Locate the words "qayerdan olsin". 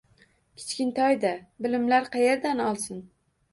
2.17-3.07